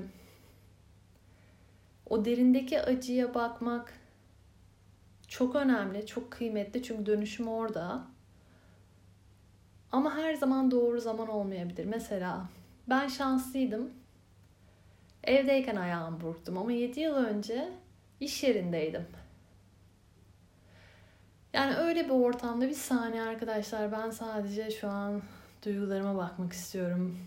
o 2.10 2.26
derindeki 2.26 2.82
acıya 2.82 3.34
bakmak 3.34 3.94
çok 5.28 5.56
önemli, 5.56 6.06
çok 6.06 6.32
kıymetli 6.32 6.84
çünkü 6.84 7.06
dönüşüm 7.06 7.48
orada. 7.48 8.04
Ama 9.91 10.15
her 10.15 10.34
zaman 10.34 10.72
doğru 10.72 11.02
zaman 11.02 11.28
olmayabilir. 11.28 11.86
Mesela 11.86 12.50
ben 12.92 13.08
şanslıydım. 13.08 13.90
Evdeyken 15.24 15.76
ayağımı 15.76 16.22
burktum 16.22 16.58
ama 16.58 16.72
7 16.72 17.00
yıl 17.00 17.16
önce 17.16 17.70
iş 18.20 18.44
yerindeydim. 18.44 19.08
Yani 21.54 21.76
öyle 21.76 22.06
bir 22.06 22.10
ortamda 22.10 22.70
bir 22.70 22.74
saniye 22.74 23.22
arkadaşlar 23.22 23.92
ben 23.92 24.10
sadece 24.10 24.72
şu 24.72 24.88
an 24.90 25.22
duygularıma 25.66 26.18
bakmak 26.18 26.54
istiyorum 26.54 27.18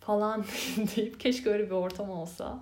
falan 0.00 0.44
deyip 0.96 1.20
keşke 1.20 1.50
öyle 1.50 1.66
bir 1.66 1.74
ortam 1.74 2.10
olsa. 2.10 2.58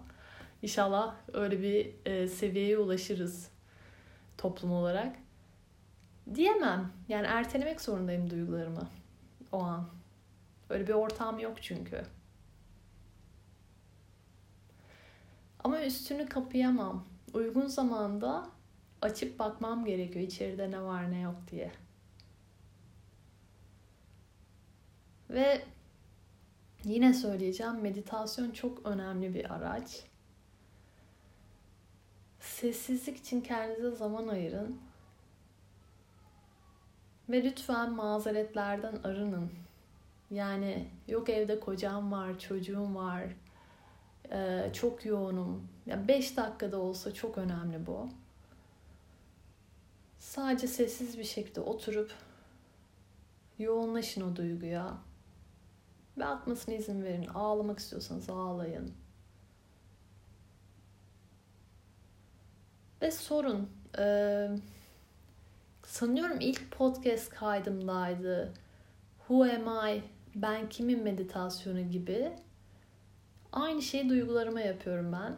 İnşallah 0.63 1.15
öyle 1.33 1.63
bir 1.63 1.91
e, 2.05 2.29
seviyeye 2.29 2.79
ulaşırız 2.79 3.51
toplum 4.39 4.73
olarak. 4.73 5.17
Diyemem. 6.35 6.93
Yani 7.09 7.27
ertelemek 7.27 7.81
zorundayım 7.81 8.31
duygularımı 8.31 8.89
o 9.53 9.63
an. 9.63 9.89
Öyle 10.71 10.87
bir 10.87 10.93
ortam 10.93 11.39
yok 11.39 11.63
çünkü. 11.63 12.16
Ama 15.67 15.83
üstünü 15.83 16.29
kapayamam. 16.29 17.05
Uygun 17.35 17.67
zamanda 17.67 18.49
açıp 19.03 19.39
bakmam 19.39 19.85
gerekiyor 19.85 20.25
içeride 20.25 20.71
ne 20.71 20.83
var 20.83 21.11
ne 21.11 21.21
yok 21.21 21.35
diye. 21.51 21.73
Ve 25.31 25.63
yine 26.85 27.15
söyleyeceğim 27.15 27.81
meditasyon 27.81 28.51
çok 28.51 28.87
önemli 28.87 29.35
bir 29.35 29.55
araç. 29.55 30.05
Sessizlik 32.41 33.17
için 33.17 33.41
kendinize 33.41 33.91
zaman 33.91 34.29
ayırın. 34.29 34.81
Ve 37.29 37.45
lütfen 37.45 37.93
mazeretlerden 37.93 38.97
arının. 39.05 39.51
Yani 40.31 40.89
yok 41.09 41.29
evde 41.29 41.61
kocam 41.61 42.13
var, 42.13 42.39
çocuğum 42.39 42.95
var, 42.95 43.25
ee, 44.33 44.71
çok 44.73 45.05
yoğunum. 45.05 45.69
Yani 45.87 46.09
5 46.09 46.37
dakikada 46.37 46.79
olsa 46.79 47.15
çok 47.15 47.39
önemli 47.39 47.87
bu. 47.87 48.09
Sadece 50.19 50.67
sessiz 50.67 51.19
bir 51.19 51.25
şekilde 51.25 51.61
oturup 51.61 52.13
yoğunlaşın 53.59 54.33
o 54.33 54.37
duyguya. 54.37 54.99
Ve 56.19 56.25
atmasına 56.25 56.75
izin 56.75 57.05
verin. 57.05 57.27
Ağlamak 57.27 57.79
istiyorsanız 57.79 58.31
ağlayın. 58.31 58.95
Ve 63.03 63.11
sorun. 63.11 63.71
Ee, 63.99 64.49
sanıyorum 65.83 66.37
ilk 66.41 66.71
podcast 66.71 67.31
kaydımdaydı. 67.31 68.53
Who 69.19 69.45
am 69.45 69.89
I? 69.89 70.03
Ben 70.35 70.69
kimin 70.69 71.03
meditasyonu 71.03 71.91
gibi. 71.91 72.33
Aynı 73.57 73.83
şeyi 73.83 74.09
duygularıma 74.09 74.61
yapıyorum 74.61 75.13
ben. 75.13 75.37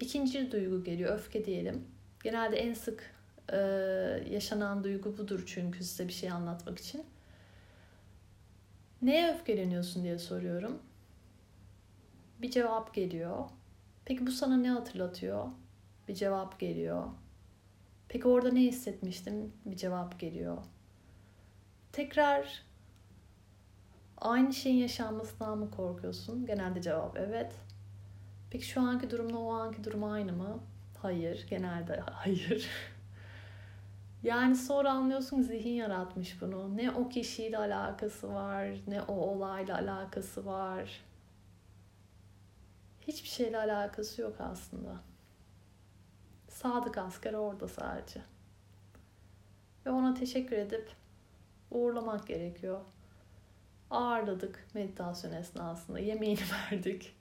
İkinci 0.00 0.52
duygu 0.52 0.84
geliyor, 0.84 1.14
öfke 1.14 1.44
diyelim. 1.44 1.84
Genelde 2.24 2.56
en 2.56 2.74
sık 2.74 3.14
e, 3.52 3.56
yaşanan 4.30 4.84
duygu 4.84 5.18
budur 5.18 5.42
çünkü 5.46 5.84
size 5.84 6.08
bir 6.08 6.12
şey 6.12 6.30
anlatmak 6.30 6.78
için. 6.78 7.06
Neye 9.02 9.34
öfkeleniyorsun 9.34 10.02
diye 10.02 10.18
soruyorum. 10.18 10.82
Bir 12.42 12.50
cevap 12.50 12.94
geliyor. 12.94 13.44
Peki 14.04 14.26
bu 14.26 14.30
sana 14.30 14.56
ne 14.56 14.70
hatırlatıyor? 14.70 15.46
Bir 16.08 16.14
cevap 16.14 16.60
geliyor. 16.60 17.04
Peki 18.08 18.28
orada 18.28 18.50
ne 18.50 18.60
hissetmiştin? 18.60 19.52
Bir 19.64 19.76
cevap 19.76 20.20
geliyor. 20.20 20.58
Tekrar 21.92 22.62
aynı 24.18 24.52
şeyin 24.52 24.76
yaşanmasından 24.76 25.58
mı 25.58 25.70
korkuyorsun? 25.70 26.46
Genelde 26.46 26.82
cevap 26.82 27.16
evet. 27.16 27.54
Peki 28.50 28.66
şu 28.66 28.80
anki 28.80 29.10
durumla 29.10 29.38
o 29.38 29.52
anki 29.52 29.84
durum 29.84 30.04
aynı 30.04 30.32
mı? 30.32 30.60
Hayır. 31.02 31.46
Genelde 31.50 32.00
hayır. 32.12 32.68
Yani 34.22 34.56
sonra 34.56 34.92
anlıyorsun 34.92 35.42
zihin 35.42 35.72
yaratmış 35.74 36.40
bunu. 36.40 36.76
Ne 36.76 36.90
o 36.90 37.08
kişiyle 37.08 37.58
alakası 37.58 38.34
var, 38.34 38.68
ne 38.86 39.02
o 39.02 39.14
olayla 39.14 39.78
alakası 39.78 40.46
var. 40.46 41.00
Hiçbir 43.00 43.28
şeyle 43.28 43.58
alakası 43.58 44.22
yok 44.22 44.36
aslında. 44.40 44.96
Sadık 46.48 46.98
asker 46.98 47.32
orada 47.32 47.68
sadece. 47.68 48.20
Ve 49.86 49.90
ona 49.90 50.14
teşekkür 50.14 50.56
edip 50.56 50.92
uğurlamak 51.70 52.26
gerekiyor. 52.26 52.80
Ağırladık 53.90 54.66
meditasyon 54.74 55.32
esnasında. 55.32 55.98
Yemeğini 55.98 56.40
verdik. 56.72 57.16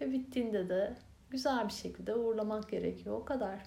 Ve 0.00 0.12
bittiğinde 0.12 0.68
de 0.68 0.96
güzel 1.30 1.68
bir 1.68 1.72
şekilde 1.72 2.14
uğurlamak 2.14 2.68
gerekiyor. 2.70 3.16
O 3.16 3.24
kadar. 3.24 3.60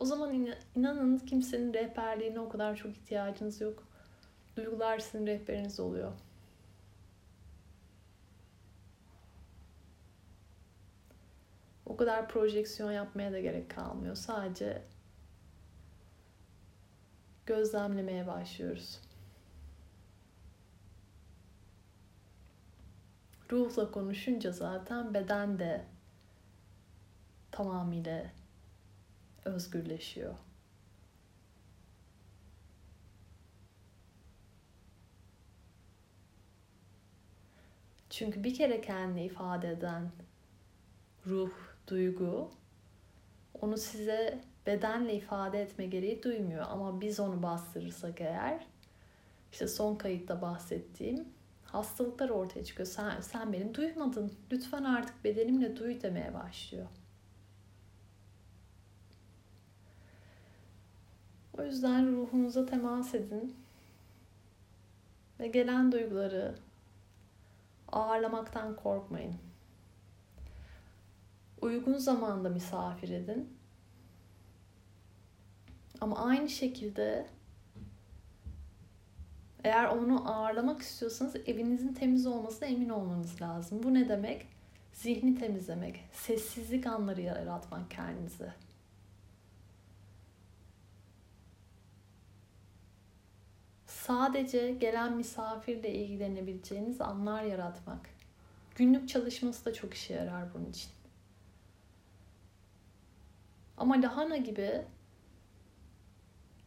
O 0.00 0.04
zaman 0.04 0.48
inanın 0.74 1.18
kimsenin 1.18 1.74
rehberliğine 1.74 2.40
o 2.40 2.48
kadar 2.48 2.76
çok 2.76 2.92
ihtiyacınız 2.92 3.60
yok. 3.60 3.82
Duygular 4.56 4.98
sizin 4.98 5.26
rehberiniz 5.26 5.80
oluyor. 5.80 6.12
O 11.86 11.96
kadar 11.96 12.28
projeksiyon 12.28 12.92
yapmaya 12.92 13.32
da 13.32 13.40
gerek 13.40 13.70
kalmıyor. 13.70 14.14
Sadece 14.14 14.82
gözlemlemeye 17.46 18.26
başlıyoruz. 18.26 19.00
Ruhla 23.52 23.90
konuşunca 23.90 24.52
zaten 24.52 25.14
beden 25.14 25.58
de 25.58 25.84
tamamıyla 27.50 28.32
özgürleşiyor. 29.44 30.34
Çünkü 38.10 38.44
bir 38.44 38.54
kere 38.54 38.80
kendini 38.80 39.24
ifade 39.24 39.70
eden 39.70 40.10
ruh, 41.26 41.52
duygu 41.88 42.50
onu 43.60 43.78
size 43.78 44.44
bedenle 44.66 45.14
ifade 45.14 45.62
etme 45.62 45.86
gereği 45.86 46.22
duymuyor. 46.22 46.66
Ama 46.68 47.00
biz 47.00 47.20
onu 47.20 47.42
bastırırsak 47.42 48.20
eğer 48.20 48.66
işte 49.52 49.68
son 49.68 49.96
kayıtta 49.96 50.42
bahsettiğim 50.42 51.28
hastalıklar 51.64 52.28
ortaya 52.28 52.64
çıkıyor. 52.64 52.86
Sen, 52.86 53.20
sen 53.20 53.52
beni 53.52 53.74
duymadın. 53.74 54.32
Lütfen 54.52 54.84
artık 54.84 55.24
bedenimle 55.24 55.76
duy 55.76 56.02
demeye 56.02 56.34
başlıyor. 56.34 56.86
O 61.58 61.64
yüzden 61.64 62.16
ruhunuza 62.16 62.66
temas 62.66 63.14
edin. 63.14 63.56
Ve 65.40 65.46
gelen 65.46 65.92
duyguları 65.92 66.54
ağırlamaktan 67.92 68.76
korkmayın. 68.76 69.34
Uygun 71.60 71.98
zamanda 71.98 72.48
misafir 72.48 73.08
edin. 73.08 73.53
Ama 76.04 76.18
aynı 76.18 76.48
şekilde 76.48 77.26
eğer 79.64 79.84
onu 79.84 80.32
ağırlamak 80.32 80.82
istiyorsanız 80.82 81.36
evinizin 81.36 81.94
temiz 81.94 82.26
olmasına 82.26 82.68
emin 82.68 82.88
olmanız 82.88 83.42
lazım. 83.42 83.82
Bu 83.82 83.94
ne 83.94 84.08
demek? 84.08 84.46
Zihni 84.92 85.34
temizlemek, 85.38 86.04
sessizlik 86.12 86.86
anları 86.86 87.20
yaratmak 87.20 87.90
kendinize. 87.90 88.54
Sadece 93.86 94.70
gelen 94.70 95.16
misafirle 95.16 95.94
ilgilenebileceğiniz 95.94 97.00
anlar 97.00 97.42
yaratmak. 97.42 98.10
Günlük 98.74 99.08
çalışması 99.08 99.64
da 99.64 99.72
çok 99.72 99.94
işe 99.94 100.14
yarar 100.14 100.54
bunun 100.54 100.70
için. 100.70 100.90
Ama 103.76 104.02
lahana 104.02 104.36
gibi 104.36 104.84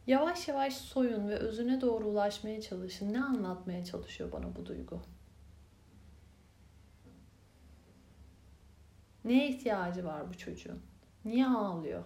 yavaş 0.08 0.48
yavaş 0.48 0.76
soyun 0.76 1.28
ve 1.28 1.34
özüne 1.34 1.80
doğru 1.80 2.08
ulaşmaya 2.08 2.60
çalışın. 2.60 3.12
Ne 3.12 3.24
anlatmaya 3.24 3.84
çalışıyor 3.84 4.32
bana 4.32 4.56
bu 4.56 4.66
duygu? 4.66 5.02
Neye 9.24 9.48
ihtiyacı 9.48 10.04
var 10.04 10.28
bu 10.28 10.38
çocuğun? 10.38 10.82
Niye 11.24 11.46
ağlıyor? 11.46 12.04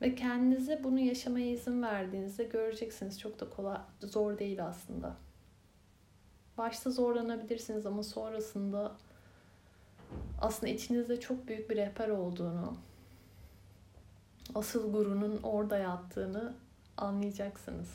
Ve 0.00 0.14
kendinize 0.14 0.84
bunu 0.84 0.98
yaşamaya 0.98 1.50
izin 1.50 1.82
verdiğinizde 1.82 2.44
göreceksiniz 2.44 3.20
çok 3.20 3.40
da 3.40 3.50
kolay, 3.50 3.78
zor 4.00 4.38
değil 4.38 4.66
aslında. 4.66 5.16
Başta 6.58 6.90
zorlanabilirsiniz 6.90 7.86
ama 7.86 8.02
sonrasında 8.02 8.96
aslında 10.40 10.72
içinizde 10.72 11.20
çok 11.20 11.48
büyük 11.48 11.70
bir 11.70 11.76
rehber 11.76 12.08
olduğunu, 12.08 12.76
asıl 14.54 14.92
gurunun 14.92 15.40
orada 15.42 15.78
yattığını 15.78 16.54
anlayacaksınız. 16.96 17.88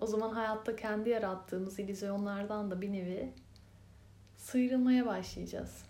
O 0.00 0.06
zaman 0.06 0.30
hayatta 0.34 0.76
kendi 0.76 1.10
yarattığımız 1.10 1.78
illüzyonlardan 1.78 2.70
da 2.70 2.80
bir 2.80 2.92
nevi 2.92 3.32
sıyrılmaya 4.36 5.06
başlayacağız. 5.06 5.84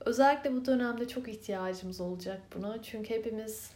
Özellikle 0.00 0.52
bu 0.52 0.64
dönemde 0.64 1.08
çok 1.08 1.28
ihtiyacımız 1.28 2.00
olacak 2.00 2.42
buna. 2.54 2.82
Çünkü 2.82 3.14
hepimiz 3.14 3.70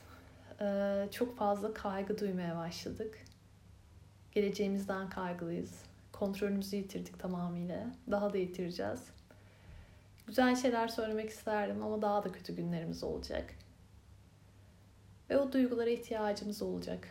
e, 0.60 1.08
çok 1.10 1.36
fazla 1.36 1.74
kaygı 1.74 2.18
duymaya 2.18 2.56
başladık. 2.56 3.18
Geleceğimizden 4.32 5.10
kaygılıyız. 5.10 5.89
Kontrolümüzü 6.20 6.76
yitirdik 6.76 7.18
tamamıyla. 7.18 7.86
Daha 8.10 8.32
da 8.32 8.38
yitireceğiz. 8.38 9.00
Güzel 10.26 10.56
şeyler 10.56 10.88
söylemek 10.88 11.30
isterdim 11.30 11.82
ama 11.82 12.02
daha 12.02 12.24
da 12.24 12.32
kötü 12.32 12.56
günlerimiz 12.56 13.04
olacak. 13.04 13.54
Ve 15.30 15.38
o 15.38 15.52
duygulara 15.52 15.90
ihtiyacımız 15.90 16.62
olacak. 16.62 17.08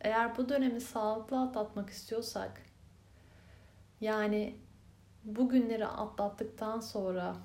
Eğer 0.00 0.36
bu 0.36 0.48
dönemi 0.48 0.80
sağlıklı 0.80 1.40
atlatmak 1.40 1.90
istiyorsak, 1.90 2.62
yani 4.00 4.58
bu 5.24 5.48
günleri 5.48 5.86
atlattıktan 5.86 6.80
sonra 6.80 7.36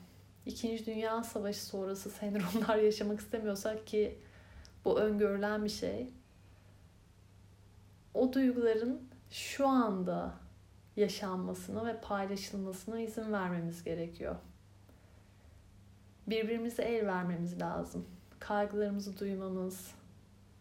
İkinci 0.46 0.86
Dünya 0.86 1.24
Savaşı 1.24 1.66
sonrası 1.66 2.10
sendromlar 2.10 2.76
yaşamak 2.84 3.20
istemiyorsak 3.20 3.88
ki 3.88 4.20
bu 4.86 5.00
öngörülen 5.00 5.64
bir 5.64 5.70
şey. 5.70 6.14
O 8.14 8.34
duyguların 8.34 9.10
şu 9.30 9.68
anda 9.68 10.49
yaşanmasına 11.00 11.86
ve 11.86 12.02
paylaşılmasına 12.02 13.00
izin 13.00 13.34
vermemiz 13.34 13.84
gerekiyor. 13.84 14.36
Birbirimize 16.28 16.84
el 16.84 17.08
vermemiz 17.08 17.62
lazım. 17.62 18.06
Kaygılarımızı 18.40 19.20
duymamız, 19.20 19.92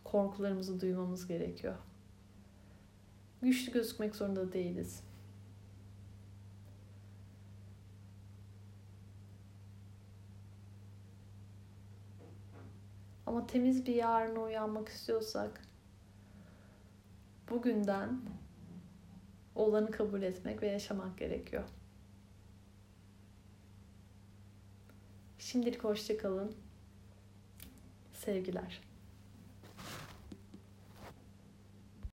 korkularımızı 0.05 0.81
duymamız 0.81 1.27
gerekiyor. 1.27 1.75
Güçlü 3.43 3.73
gözükmek 3.73 4.17
zorunda 4.17 4.53
değiliz. 4.53 5.03
Ama 13.27 13.47
temiz 13.47 13.87
bir 13.87 13.95
yarına 13.95 14.41
uyanmak 14.41 14.89
istiyorsak 14.89 15.61
bugünden 17.51 18.21
olanı 19.59 19.91
kabul 19.91 20.23
etmek 20.23 20.63
ve 20.63 20.67
yaşamak 20.67 21.19
gerekiyor. 21.19 21.65
Şimdilik 25.39 25.85
hoşça 25.85 26.19
kalın. 26.19 26.55
Sevgiler. 28.15 28.88